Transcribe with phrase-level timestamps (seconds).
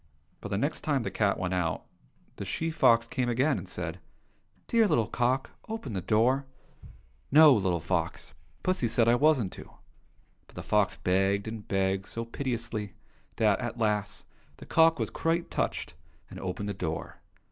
[0.41, 1.85] But the next time the cat went out,
[2.37, 3.99] the she fox came again, and said,"
[4.67, 6.47] Dear little cock, open the door!"—"
[7.31, 8.33] No, little fox!
[8.63, 9.69] Pussy said I wasn't to."
[10.47, 12.95] But the fox begged and begged so piteously
[13.35, 14.25] that, at last,
[14.57, 15.93] the cock was quite touched,
[16.31, 17.21] and opened the door.